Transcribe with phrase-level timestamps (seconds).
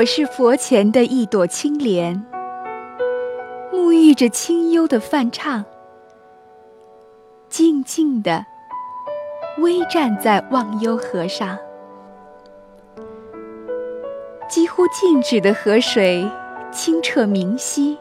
[0.00, 2.24] 我是佛前的一朵青莲，
[3.70, 5.62] 沐浴着清幽的梵唱，
[7.50, 8.46] 静静地
[9.58, 11.58] 微站在忘忧河上。
[14.48, 16.26] 几乎静止的河水
[16.72, 17.98] 清澈明晰。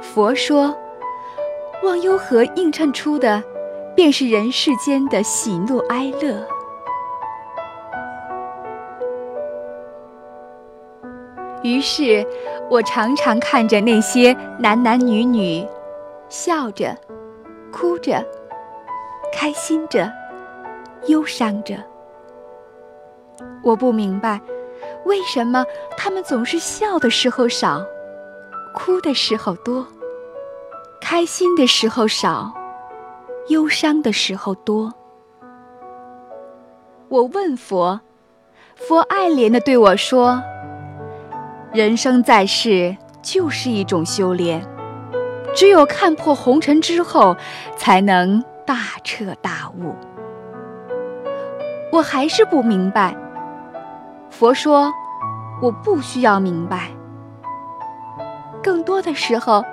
[0.00, 0.78] 佛说，
[1.82, 3.42] 忘忧河映衬出的，
[3.96, 6.46] 便是人世间的喜怒哀乐。
[11.64, 12.24] 于是，
[12.68, 15.66] 我常常看着那些男男女女，
[16.28, 16.94] 笑着、
[17.72, 18.22] 哭着、
[19.32, 20.12] 开心着、
[21.06, 21.76] 忧伤着。
[23.62, 24.38] 我不明白，
[25.06, 25.64] 为什么
[25.96, 27.82] 他们总是笑的时候少，
[28.74, 29.86] 哭的时候多，
[31.00, 32.52] 开心的时候少，
[33.48, 34.92] 忧伤的时候多。
[37.08, 37.98] 我问佛，
[38.74, 40.42] 佛爱怜的对我说。
[41.74, 44.64] 人生在世就是一种修炼，
[45.56, 47.36] 只有看破红尘之后，
[47.76, 49.92] 才能大彻大悟。
[51.90, 53.16] 我还是不明白。
[54.30, 54.92] 佛说，
[55.60, 56.90] 我不需要明白。
[58.62, 59.64] 更多的时候，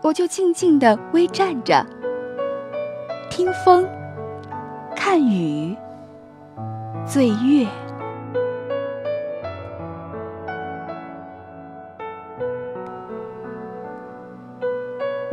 [0.00, 1.84] 我就静静的微站着，
[3.28, 3.86] 听风，
[4.94, 5.76] 看雨，
[7.06, 7.66] 醉月。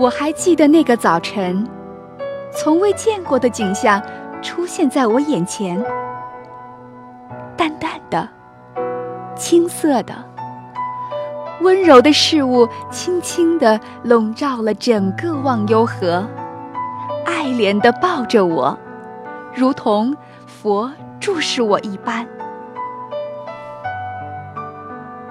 [0.04, 1.66] 我还记得那个早晨，
[2.52, 4.04] 从未见过的景象
[4.42, 5.82] 出现在我眼前。
[7.56, 8.28] 淡淡的、
[9.34, 10.14] 青色的、
[11.62, 16.28] 温柔的事物，轻轻地笼罩了整个忘忧河，
[17.26, 18.78] 爱怜地抱着我，
[19.56, 20.14] 如同
[20.46, 20.91] 佛
[21.22, 22.28] 注视我一般。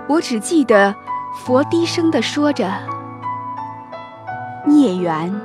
[0.08, 0.94] 我只记得
[1.44, 2.72] 佛低声地说着。
[4.64, 5.40] 孽缘，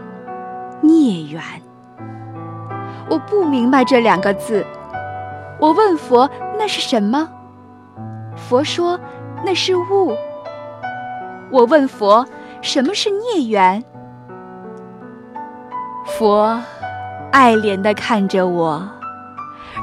[0.81, 1.41] 孽缘。
[3.09, 4.66] 我不明白这两个字。
[5.59, 6.29] 我问佛
[6.59, 7.27] ：“那是什么？”
[8.35, 9.00] 佛说
[9.44, 10.16] ：“那是物。”
[11.50, 12.27] 我问佛
[12.61, 13.83] ：“什么是孽缘？”
[16.06, 16.59] 佛
[17.31, 18.88] 爱怜地看着我，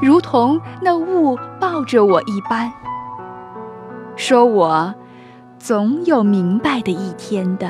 [0.00, 2.72] 如同那物抱着我一般，
[4.14, 4.94] 说我
[5.58, 7.68] 总有明白的一天的。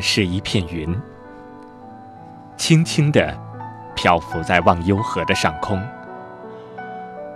[0.00, 0.94] 是一片云，
[2.56, 3.36] 轻轻地
[3.94, 5.80] 漂浮在忘忧河的上空，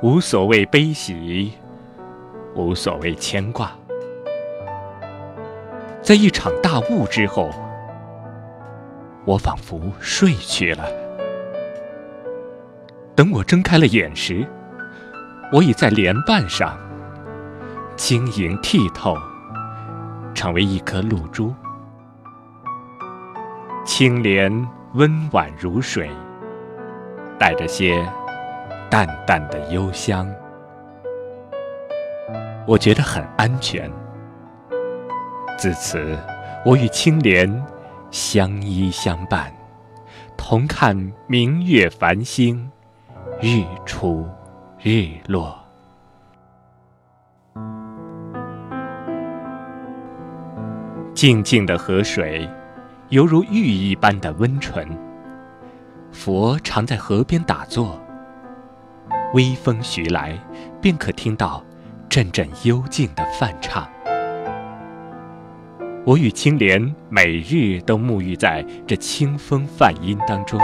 [0.03, 1.53] 无所谓悲喜，
[2.55, 3.73] 无所谓牵挂。
[6.03, 7.51] 在一场大雾之后，
[9.25, 10.85] 我仿佛睡去了。
[13.15, 14.47] 等我睁开了眼时，
[15.53, 16.79] 我已在莲瓣上，
[17.97, 19.17] 晶莹剔透，
[20.35, 21.53] 成为一颗露珠。
[23.99, 24.49] 青莲
[24.95, 26.09] 温婉如水，
[27.37, 28.09] 带着些
[28.89, 30.33] 淡淡的幽香，
[32.65, 33.91] 我觉得很安全。
[35.59, 36.17] 自此，
[36.65, 37.61] 我与青莲
[38.13, 39.53] 相依相伴，
[40.37, 42.71] 同看明月繁星，
[43.41, 44.25] 日出
[44.81, 45.59] 日落。
[51.13, 52.49] 静静的河水。
[53.11, 54.87] 犹如玉一般的温纯。
[56.13, 57.99] 佛常在河边打坐，
[59.33, 60.39] 微风徐来，
[60.81, 61.65] 便可听到
[62.11, 63.89] 阵阵幽静的梵唱。
[66.05, 70.61] 我与青莲每日都沐浴在这清风梵音当中。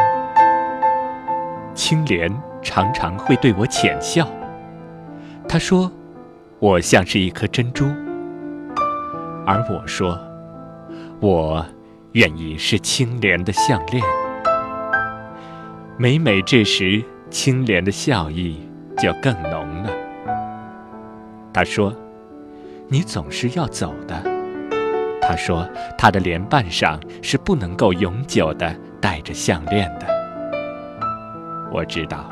[1.75, 2.31] 青莲
[2.63, 4.29] 常常会对我浅笑，
[5.49, 5.91] 她说
[6.61, 7.87] ：“我像是一颗珍珠。”
[9.47, 10.19] 而我说
[11.21, 11.65] ：“我。”
[12.15, 14.01] 愿意是青莲的项链，
[15.97, 18.61] 每每这时，青莲的笑意
[18.97, 19.91] 就更浓了。
[21.53, 21.93] 他说
[22.87, 24.23] ：“你总是要走的。”
[25.21, 25.69] 他说
[25.99, 30.07] ：“他的莲瓣上是不能够永久的戴着项链的。”
[31.75, 32.31] 我知道，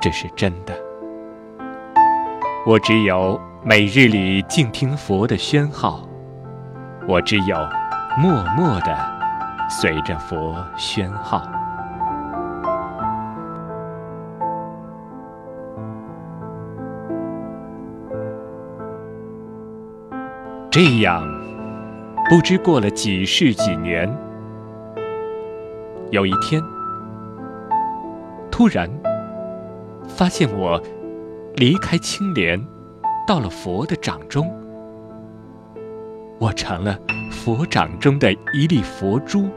[0.00, 0.74] 这是真的。
[2.66, 6.08] 我只有每日里静听佛的宣号，
[7.06, 7.54] 我只有。
[8.20, 8.94] 默默地
[9.70, 11.42] 随着佛宣号，
[20.70, 21.22] 这样，
[22.28, 24.14] 不知过了几世几年，
[26.10, 26.62] 有一天，
[28.50, 28.86] 突然
[30.06, 30.78] 发现我
[31.56, 32.62] 离开青莲，
[33.26, 34.54] 到了佛的掌中，
[36.38, 36.98] 我成了
[37.42, 39.48] 佛掌中的一粒佛珠。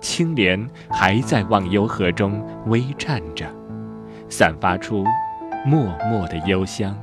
[0.00, 3.44] 青莲还在忘忧河中微颤着，
[4.28, 5.04] 散发出
[5.66, 6.96] 默默的幽香。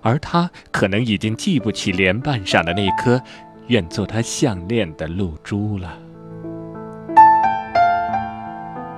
[0.00, 3.22] 而他可能已经记不起莲瓣上的那颗
[3.68, 5.96] 愿做他项链的露珠了。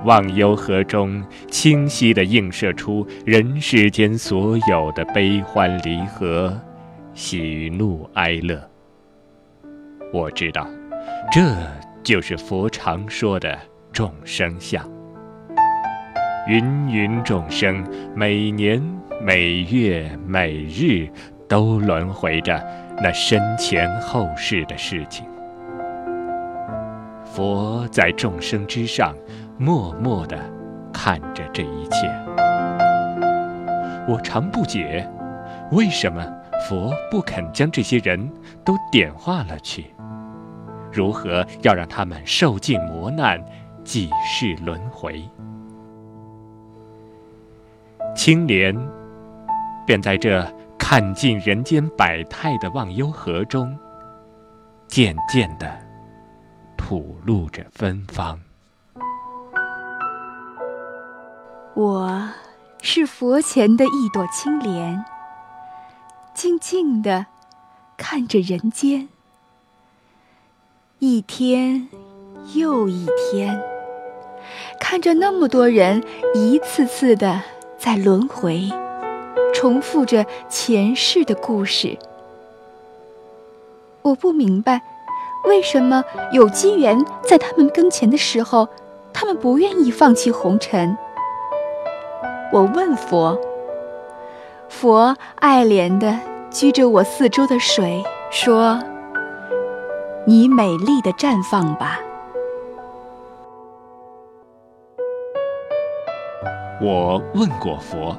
[0.03, 6.59] 忘忧河中清晰地映射出人世间所有的悲欢离合、
[7.13, 8.61] 喜怒哀乐。
[10.11, 10.67] 我知道，
[11.31, 11.41] 这
[12.03, 13.57] 就是佛常说的
[13.91, 14.83] 众生相。
[16.47, 17.83] 芸芸众生，
[18.15, 18.81] 每年。
[19.21, 21.07] 每月每日，
[21.47, 22.61] 都轮回着
[23.01, 25.25] 那身前后世的事情。
[27.23, 29.15] 佛在众生之上，
[29.57, 30.37] 默默地
[30.91, 32.05] 看着这一切。
[34.09, 35.09] 我常不解，
[35.71, 36.21] 为什么
[36.67, 38.31] 佛不肯将这些人
[38.65, 39.93] 都点化了去？
[40.91, 43.43] 如何要让他们受尽磨难，
[43.83, 45.23] 几世轮回？
[48.15, 48.75] 青莲。
[49.85, 53.77] 便在这看尽人间百态的忘忧河中，
[54.87, 55.69] 渐渐地
[56.77, 58.39] 吐露着芬芳。
[61.73, 62.29] 我
[62.81, 65.03] 是佛前的一朵青莲，
[66.33, 67.27] 静静的
[67.95, 69.07] 看着人间，
[70.99, 71.87] 一天
[72.55, 73.61] 又一天，
[74.79, 76.03] 看着那么多人
[76.33, 77.41] 一次次的
[77.77, 78.69] 在轮回。
[79.53, 81.97] 重复着前世的故事，
[84.01, 84.81] 我不明白，
[85.45, 86.03] 为什么
[86.33, 88.67] 有机缘在他们跟前的时候，
[89.13, 90.97] 他们不愿意放弃红尘。
[92.51, 93.39] 我问佛，
[94.73, 98.81] 佛爱怜地掬着我四周的水，说
[100.25, 101.99] ：“你美丽的绽放吧。”
[106.81, 108.17] 我问过佛。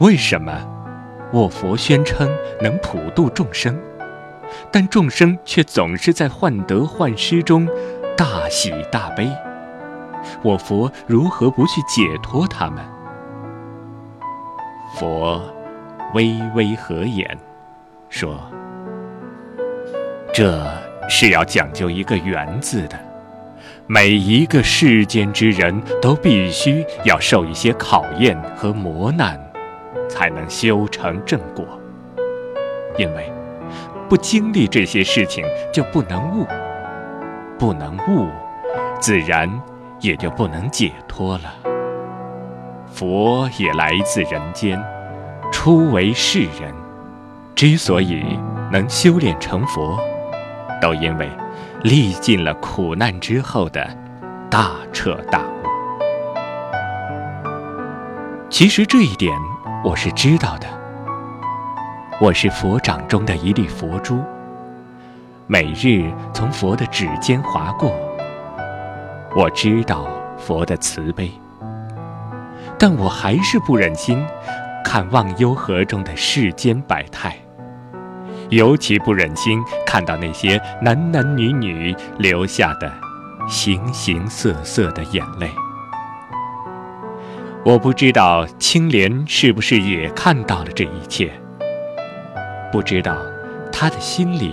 [0.00, 0.52] 为什么
[1.32, 2.28] 我佛宣称
[2.60, 3.80] 能普度众生，
[4.70, 7.66] 但众生却总是在患得患失中
[8.16, 9.28] 大喜大悲？
[10.42, 12.84] 我佛如何不去解脱他们？
[14.98, 15.42] 佛
[16.14, 17.36] 微微合眼，
[18.08, 18.38] 说
[20.32, 20.64] ：“这
[21.08, 22.98] 是要讲究一个缘字的，
[23.86, 29.40] 每一个世间之人都必须要受一些考验和磨难。”
[30.08, 31.66] 才能修成正果。
[32.98, 33.32] 因为
[34.10, 35.42] 不经历这些事情，
[35.72, 36.44] 就不能悟；
[37.58, 38.28] 不能悟，
[39.00, 39.50] 自然
[40.00, 41.71] 也就不能解脱了。
[43.02, 44.80] 佛也来自人间，
[45.50, 46.72] 初为世人，
[47.52, 48.38] 之所以
[48.70, 49.98] 能修炼成佛，
[50.80, 51.28] 都因为
[51.82, 53.84] 历尽了苦难之后的
[54.48, 55.52] 大彻大悟。
[58.48, 59.36] 其实这一点。
[59.84, 60.68] 我是知道的，
[62.20, 64.22] 我是佛掌中的一粒佛珠，
[65.48, 67.90] 每日从佛的指尖划过。
[69.34, 70.06] 我知道
[70.38, 71.32] 佛的慈悲，
[72.82, 74.26] 但我还是不忍心
[74.84, 77.38] 看忘忧河中的世间百态，
[78.48, 82.92] 尤其不忍心看到那些男男女女流下的
[83.48, 85.48] 形形色色的眼泪。
[87.64, 91.32] 我不知道青莲是不是也看到了这一切，
[92.72, 93.16] 不知道
[93.70, 94.52] 他的心里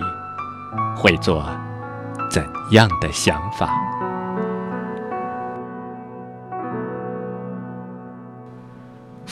[0.96, 1.44] 会做
[2.30, 3.89] 怎样的想法。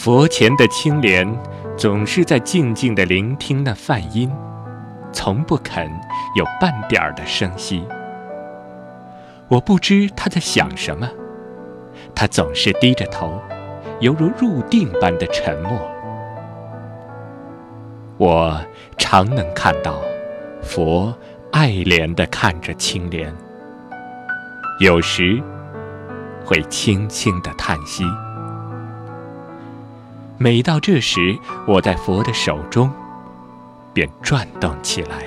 [0.07, 1.27] 佛前的青莲
[1.75, 4.31] 总是在静静的聆听那梵音，
[5.11, 5.85] 从不肯
[6.37, 7.85] 有半点儿的声息。
[9.49, 11.09] 我不知他在想什么，
[12.15, 13.37] 他总是低着头。
[13.99, 15.77] 犹如入定般的沉默，
[18.15, 18.57] 我
[18.97, 19.99] 常能看到
[20.61, 21.13] 佛
[21.51, 23.35] 爱怜地看着青莲，
[24.79, 25.43] 有时
[26.45, 28.05] 会轻轻地叹息。
[30.37, 32.91] 每到这时，我在佛的手中
[33.93, 35.23] 便转动起来。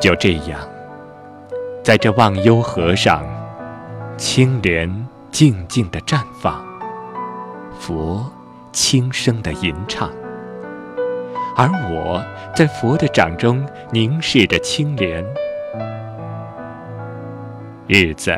[0.00, 0.60] 就这样，
[1.82, 3.24] 在这忘忧河上，
[4.16, 5.06] 青莲。
[5.32, 6.64] 静静的绽放，
[7.78, 8.24] 佛
[8.72, 10.08] 轻声的吟唱，
[11.54, 12.24] 而我
[12.54, 15.22] 在佛的掌中凝视着青莲。
[17.86, 18.34] 日子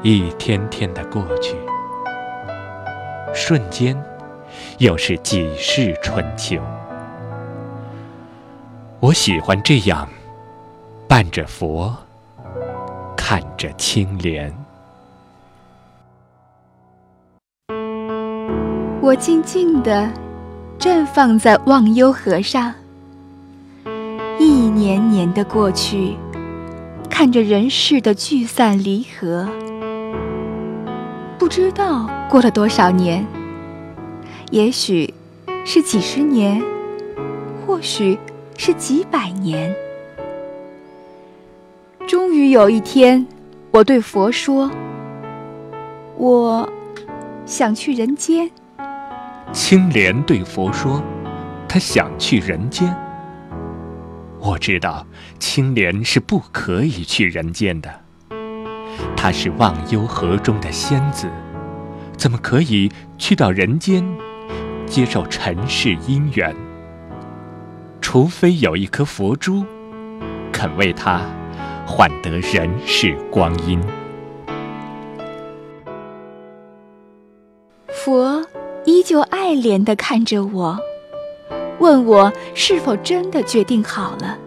[0.00, 1.56] 一天天的过去，
[3.34, 3.96] 瞬间
[4.78, 6.60] 又是几世春秋。
[9.00, 10.08] 我喜欢这样
[11.06, 11.94] 伴着佛，
[13.16, 14.52] 看着青莲。
[19.02, 20.10] 我静静地
[20.78, 22.74] 绽放在忘忧河上，
[24.40, 26.16] 一年年的过去，
[27.08, 29.48] 看着人世的聚散离合，
[31.46, 33.24] 不知道过了多少年，
[34.50, 35.14] 也许
[35.64, 36.60] 是几十年，
[37.64, 38.18] 或许
[38.58, 39.72] 是几百年。
[42.08, 43.24] 终于有一天，
[43.70, 44.68] 我对佛说
[46.18, 46.68] ：“我
[47.46, 48.50] 想去人间。”
[49.54, 51.00] 青莲对佛说
[51.68, 52.92] ：“他想去人间。”
[54.42, 55.06] 我知道
[55.38, 58.05] 青莲是不可以去人间的。
[59.16, 61.28] 她是忘忧河中的仙子，
[62.16, 64.04] 怎么可以去到人间
[64.86, 66.54] 接受尘世因缘？
[68.00, 69.64] 除非有一颗佛珠，
[70.52, 71.20] 肯为她
[71.86, 73.80] 换得人世光阴。
[77.88, 78.44] 佛。
[78.88, 80.78] 依旧爱怜地看着我，
[81.80, 84.38] 问我是否真的决定好了，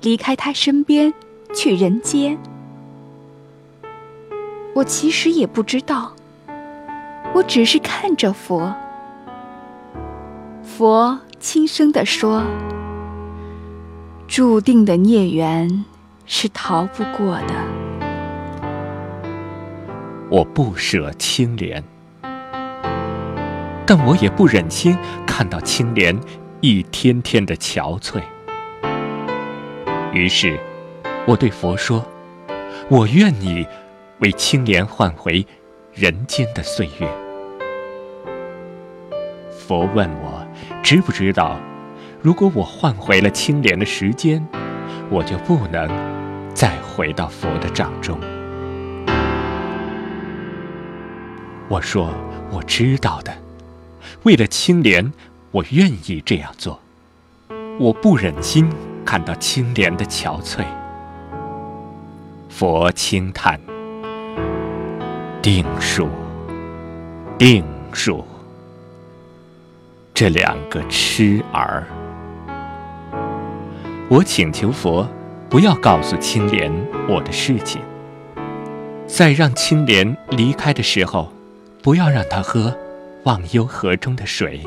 [0.00, 1.12] 离开他身边，
[1.52, 2.38] 去人间。
[4.74, 6.12] 我其实也不知道，
[7.32, 8.74] 我只是看着佛。
[10.62, 12.42] 佛轻声地说
[14.26, 15.84] ：“注定的孽缘
[16.26, 17.54] 是逃不过的。”
[20.28, 21.82] 我不舍青莲。
[23.86, 26.18] 但我也不忍心看到青莲
[26.60, 28.22] 一天天的憔悴，
[30.12, 30.58] 于是，
[31.26, 32.04] 我对佛说
[32.88, 33.66] ：“我愿你
[34.20, 35.44] 为青莲换回
[35.92, 37.08] 人间的岁月。”
[39.50, 40.46] 佛问我
[40.82, 41.58] 知不知道，
[42.20, 44.46] 如果我换回了青莲的时间，
[45.10, 45.88] 我就不能
[46.54, 48.18] 再回到佛的掌中。
[51.68, 52.12] 我说
[52.52, 53.34] ：“我知道的。”
[54.24, 55.12] 为了青莲，
[55.50, 56.78] 我愿意这样做。
[57.78, 58.70] 我不忍心
[59.04, 60.62] 看到青莲的憔悴。
[62.50, 63.58] 佛轻叹
[65.44, 66.08] ：“定数，
[67.36, 68.24] 定数。”
[70.14, 71.84] 这两个痴儿。
[74.08, 75.06] 我请求佛
[75.50, 76.72] 不要告诉青莲
[77.06, 77.82] 我的事情，
[79.06, 81.30] 在让青莲离开的时候，
[81.82, 82.74] 不要让他喝。
[83.24, 84.62] 忘忧河中的水，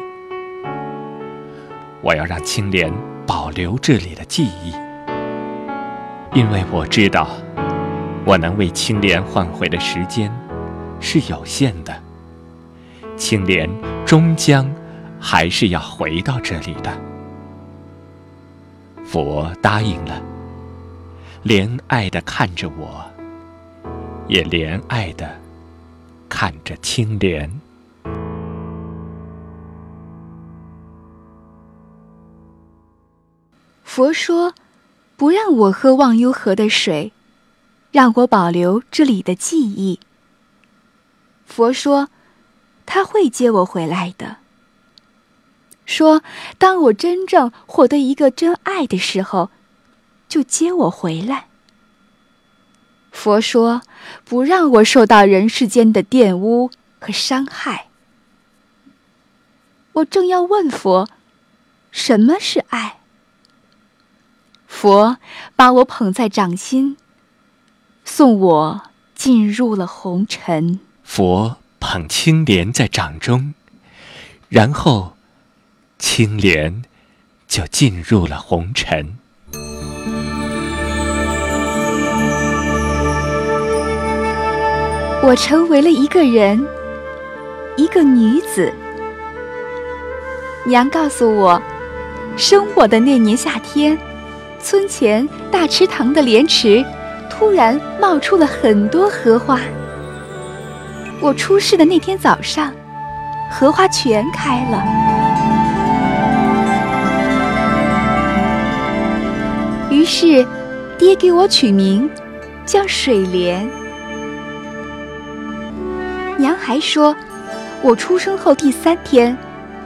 [2.02, 2.94] 我要让青莲
[3.26, 4.74] 保留这里的记忆，
[6.34, 7.28] 因为我知道，
[8.26, 10.32] 我能为青莲换回的时间
[11.00, 12.02] 是有限的。
[13.16, 13.70] 青莲
[14.06, 14.70] 终将
[15.20, 16.96] 还是要回到这里的。
[19.04, 20.22] 佛答应了，
[21.44, 23.04] 怜爱的看着我，
[24.28, 25.40] 也怜爱的
[26.30, 27.50] 看着青莲。
[33.84, 34.54] 佛说
[35.18, 37.12] ：“不让我喝忘忧河的水，
[37.92, 40.00] 让我保留这里的记忆。”
[41.48, 42.10] 佛说
[42.86, 44.38] ：“他会接我回来的。”
[45.88, 46.22] 说
[46.60, 49.50] ：“当我真正获得一个真爱的时候，
[50.28, 51.48] 就接我回来。”
[53.12, 53.82] 佛说
[54.24, 57.88] ：“不让我受到人世间的玷污和伤害。”
[59.94, 61.10] 我正要问佛
[61.90, 63.00] ：“什么是爱？”
[64.68, 65.18] 佛
[65.56, 66.98] 把我捧在掌心，
[68.06, 68.82] 送我
[69.16, 70.80] 进入了红尘。
[71.08, 73.54] 佛捧青莲在掌中，
[74.50, 75.14] 然后
[75.98, 76.84] 青莲
[77.48, 79.16] 就进入了红尘。
[85.24, 86.68] 我成为了一个人，
[87.78, 88.72] 一个女子。
[90.68, 91.60] 娘告诉我，
[92.36, 93.98] 生我的那年夏天。
[94.60, 96.86] 村前大池塘的莲池，
[97.30, 99.60] 突然冒出了很多荷花。
[101.20, 102.72] 我出世的那天早上，
[103.50, 104.84] 荷花全开了。
[109.90, 110.46] 于是，
[110.98, 112.10] 爹给我取名
[112.66, 113.68] 叫水莲。
[116.38, 117.16] 娘还说，
[117.82, 119.36] 我出生后第三天，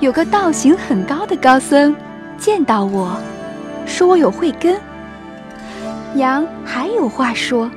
[0.01, 1.95] 有个道行很高的高僧
[2.38, 3.17] 见到我，
[3.85, 4.77] 说我有慧根。
[6.13, 7.71] 娘还有话说，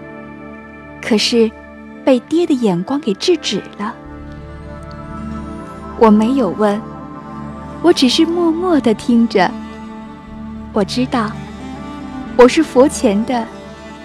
[1.00, 1.48] 可是
[2.04, 3.94] 被爹的眼光给制止了。
[5.98, 6.80] 我没有问，
[7.82, 9.50] 我只是默默的听着。
[10.72, 11.30] 我知道，
[12.36, 13.46] 我是佛前的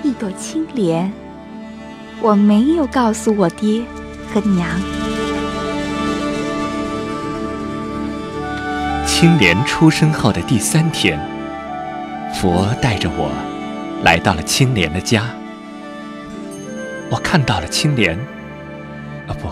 [0.03, 1.11] 一朵青莲。
[2.21, 3.81] 我没有告诉我爹
[4.33, 4.67] 和娘。
[9.05, 11.19] 青莲出生后的第三天，
[12.33, 13.31] 佛带着我
[14.03, 15.25] 来到了青莲的家。
[17.11, 18.17] 我看到了青莲，
[19.27, 19.49] 啊不，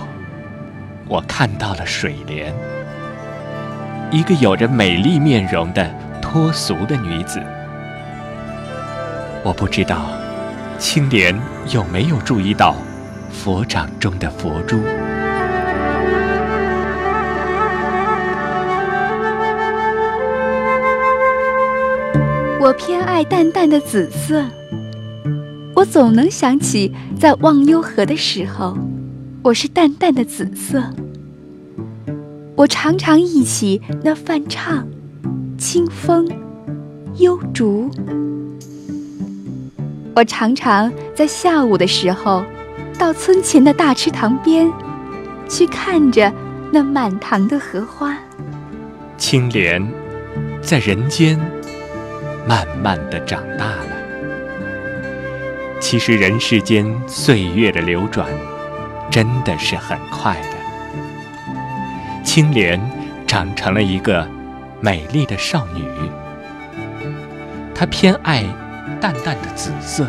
[1.08, 2.54] 我看到了水莲，
[4.12, 5.90] 一个有着美丽面容的
[6.22, 7.42] 脱俗的女子。
[9.44, 10.10] 我不知道。
[10.80, 11.36] 青莲
[11.72, 12.76] 有没有注意到
[13.32, 14.80] 佛掌中的佛珠？
[22.60, 24.46] 我偏爱淡淡的紫色。
[25.77, 28.75] 我总能想起在忘忧河的时候，
[29.43, 30.84] 我是淡淡的紫色。
[32.55, 34.88] 我常常忆起那泛唱、
[35.55, 36.27] 清风、
[37.17, 37.91] 幽竹。
[40.15, 42.43] 我常常在下午的时候，
[42.98, 44.67] 到村前的大池塘边，
[45.48, 46.34] 去看着
[46.74, 48.17] 那满塘的荷花。
[49.15, 49.88] 青莲，
[50.60, 51.39] 在人间
[52.48, 53.97] 慢慢的长大了。
[55.89, 58.27] 其实人世间岁月的流转，
[59.10, 60.50] 真的是很快的。
[62.25, 62.77] 青莲
[63.25, 64.27] 长成了一个
[64.82, 65.82] 美丽的少女，
[67.74, 68.44] 她偏爱。
[69.00, 70.05] 淡淡的紫色，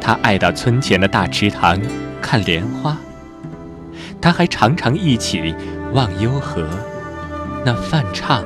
[0.00, 1.78] 她爱到村前的大池塘
[2.22, 2.96] 看莲花。
[4.18, 5.54] 她还常常一起
[5.92, 6.66] 忘忧河，
[7.66, 8.42] 那泛唱，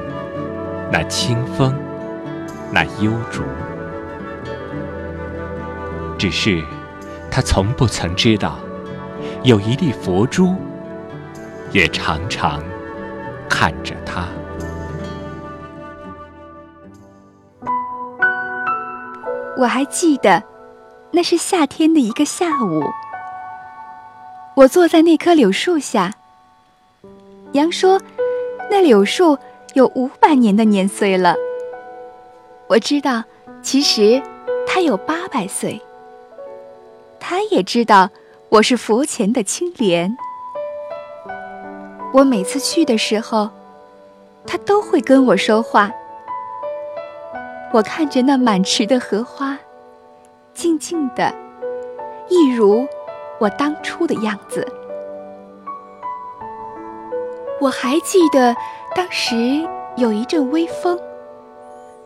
[0.91, 1.73] 那清风，
[2.73, 3.45] 那幽竹。
[6.19, 6.61] 只是，
[7.31, 8.59] 他从不曾知道，
[9.45, 10.53] 有一粒佛珠，
[11.71, 12.61] 也常常
[13.49, 14.27] 看着他。
[19.57, 20.43] 我还记得，
[21.13, 22.83] 那是夏天的一个下午，
[24.57, 26.13] 我坐在那棵柳树下。
[27.53, 28.01] 娘说，
[28.69, 29.39] 那柳树
[29.75, 31.37] 有五百年的年岁了。
[32.69, 33.23] 我知道，
[33.63, 34.21] 其实
[34.67, 35.81] 它有八百岁。
[37.21, 38.11] 他也知道
[38.49, 40.17] 我是佛前的青莲。
[42.13, 43.51] 我每次去的时候，
[44.47, 45.91] 他都会跟我说话。
[47.73, 49.59] 我看着那满池的荷花，
[50.55, 51.35] 静静的，
[52.29, 52.87] 一如
[53.39, 54.67] 我当初的样子。
[57.61, 58.57] 我还记得
[58.95, 59.37] 当时
[59.97, 60.99] 有一阵微风，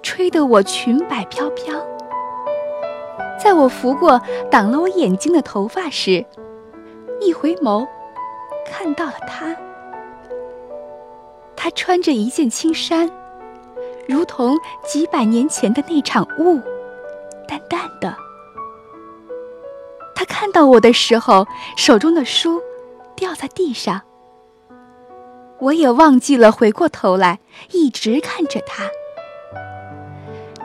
[0.03, 1.92] 吹得我裙摆飘飘。
[3.43, 6.25] 在我拂过挡了我眼睛的头发时，
[7.21, 7.85] 一回眸，
[8.71, 9.57] 看到了他。
[11.57, 13.11] 他穿着一件青衫。
[14.09, 16.61] 如同几百年前的那场雾，
[17.49, 18.15] 淡淡的。
[20.15, 22.61] 他看到我的时候，手中的书
[23.17, 24.03] 掉在地上。
[25.59, 28.85] 我也忘记了回过头来，一直看着他，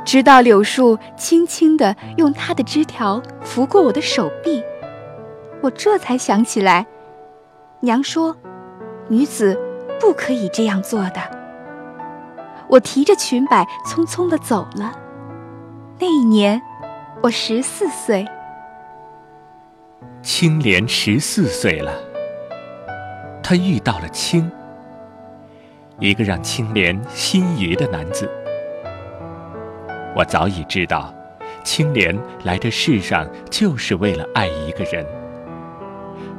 [0.07, 4.63] 直到柳树轻轻的用它的枝条拂过我的手臂，
[5.61, 6.87] 我这才想起来，
[7.81, 8.33] 娘说，
[9.09, 9.59] 女子
[9.99, 11.19] 不可以这样做的。
[12.69, 14.97] 我提着裙摆匆匆的走了。
[15.99, 16.61] 那一年，
[17.21, 18.25] 我十四岁。
[20.21, 21.91] 青莲十四岁了，
[23.43, 24.49] 她遇到了青，
[25.99, 28.29] 一个让青莲心仪的男子。
[30.17, 31.13] 我早已知道，
[31.63, 35.05] 青莲来这世上就是为了爱一个人。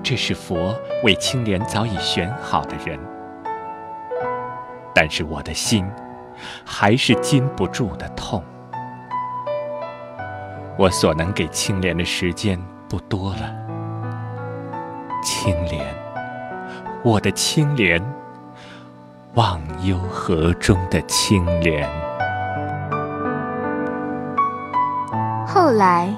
[0.03, 2.99] 这是佛为青莲早已选好的人，
[4.93, 5.89] 但是我的心。
[6.65, 8.41] 还是禁不住的痛。
[10.77, 12.57] 我所能给青莲的时间
[12.89, 13.53] 不多了，
[15.21, 15.85] 青莲，
[17.03, 18.01] 我的青莲，
[19.35, 22.08] 忘忧河中的青莲。
[25.69, 26.17] 后来，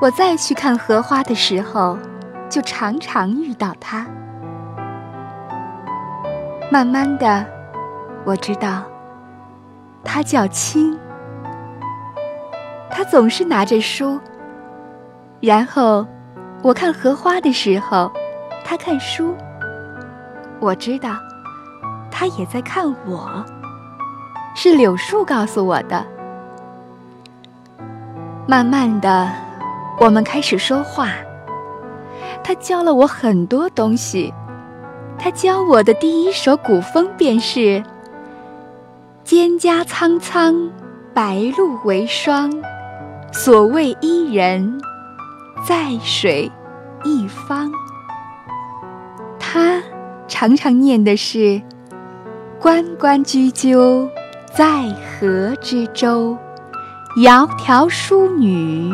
[0.00, 1.98] 我再去看荷花的时候，
[2.48, 4.06] 就常常遇到它。
[6.72, 7.44] 慢慢的，
[8.24, 8.82] 我知道。
[10.02, 10.98] 他叫青，
[12.90, 14.18] 他总是拿着书。
[15.40, 16.06] 然后，
[16.62, 18.10] 我看荷花的时候，
[18.64, 19.36] 他看书。
[20.58, 21.10] 我知道，
[22.10, 23.44] 他也在看我。
[24.54, 26.13] 是柳树告诉我的。
[28.46, 29.30] 慢慢的，
[29.98, 31.08] 我们开始说话。
[32.42, 34.32] 他教了我很多东西。
[35.18, 37.82] 他教我的第一首古风便是
[39.24, 40.70] ：“蒹葭苍苍，
[41.14, 42.52] 白露为霜。
[43.32, 44.78] 所谓伊人，
[45.66, 46.50] 在水
[47.02, 47.72] 一方。”
[49.40, 49.82] 他
[50.28, 51.62] 常常念的是
[52.60, 54.06] ：“关关雎鸠，
[54.52, 56.36] 在河之洲。
[57.16, 58.92] 窈窕淑女，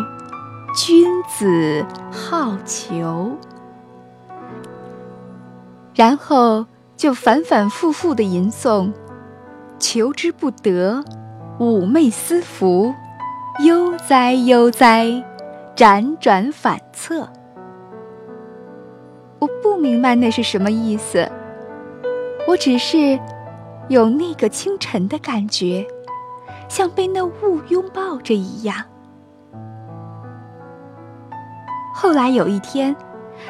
[0.76, 3.33] 君子好逑。”
[5.96, 6.66] 然后
[6.98, 8.92] 就反反复复的吟诵
[9.80, 11.02] ：“求之不得，
[11.59, 12.94] 寤寐思服，
[13.64, 15.24] 悠哉悠哉，
[15.74, 17.26] 辗转反侧。”
[19.40, 21.26] 我不明白那是什么意思，
[22.46, 23.18] 我只是
[23.88, 25.87] 有那个清晨的感觉，
[26.70, 28.76] 像被那雾拥抱着一样。
[31.92, 32.94] 后来有一天，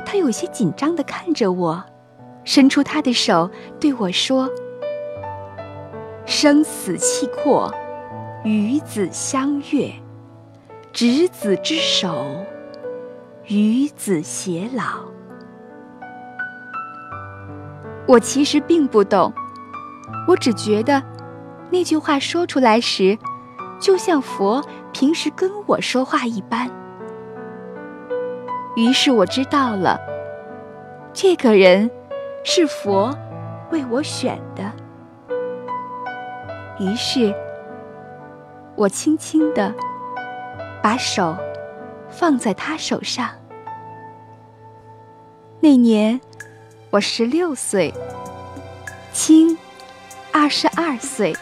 [0.06, 1.84] 他有些紧张的看着我。
[2.42, 4.48] 伸出他的手对我说
[6.24, 7.72] ：“生死契阔，
[8.42, 9.92] 与子相悦；
[10.90, 12.24] 执子之手，
[13.46, 15.04] 与子偕老。”
[18.08, 19.30] 我其实并不懂，
[20.26, 21.00] 我只觉得
[21.70, 23.18] 那句话说出来时，
[23.80, 26.70] 就像佛平时跟我说话一般。
[28.76, 29.98] 于是我知道了，
[31.12, 31.90] 这个人。
[32.42, 33.14] 是佛
[33.70, 34.72] 为我选的，
[36.78, 37.34] 于是
[38.74, 39.74] 我轻轻地
[40.82, 41.36] 把手
[42.08, 43.28] 放在他手上。
[45.60, 46.18] 那年
[46.88, 47.92] 我十六岁，
[49.12, 49.58] 青
[50.32, 51.36] 二十二岁。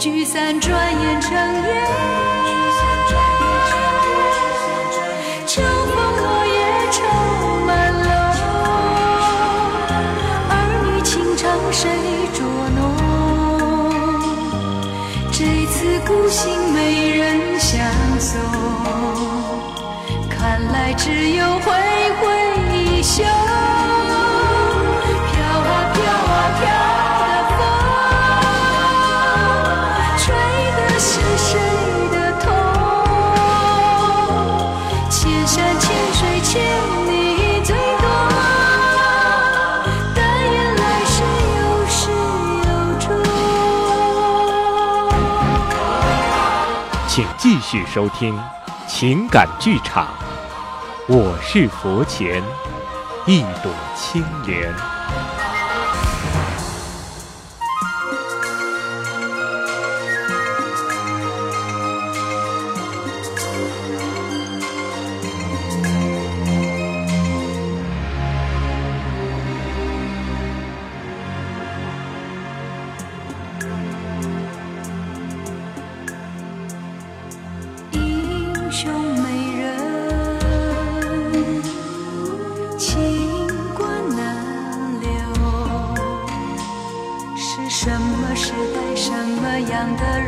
[0.00, 1.42] 聚散转眼成烟，
[5.46, 6.56] 秋风落叶
[6.90, 7.02] 愁
[7.66, 8.08] 满楼，
[10.48, 10.52] 儿
[10.86, 11.84] 女情长谁
[12.32, 12.40] 捉
[12.78, 12.80] 弄？
[15.30, 17.84] 这次孤行没人相
[18.18, 18.40] 送，
[20.30, 21.70] 看来只有回
[22.22, 22.39] 回。
[47.12, 48.38] 请继续收听
[48.86, 50.14] 情感剧场。
[51.08, 52.40] 我是佛前
[53.26, 54.99] 一朵青莲。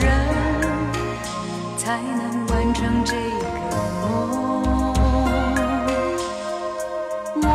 [0.02, 0.10] 人
[1.76, 3.44] 才能完成这个
[4.00, 4.02] 梦。
[7.42, 7.46] 我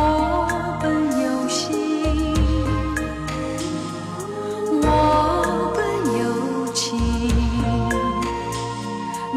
[0.80, 0.86] 本
[1.22, 2.34] 有心，
[4.82, 4.86] 我
[5.76, 5.78] 本
[6.18, 6.26] 有
[6.72, 6.86] 情，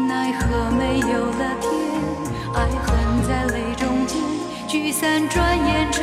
[0.08, 1.70] 奈何没有了天，
[2.54, 2.88] 爱恨
[3.28, 4.18] 在泪中间，
[4.66, 6.01] 聚散转眼成。